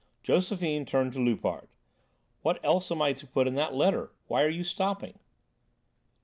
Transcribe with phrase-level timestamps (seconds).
[0.23, 1.69] Josephine turned to Loupart:
[2.41, 4.11] "What else am I to put in the letter?
[4.25, 5.19] Why are you stopping?"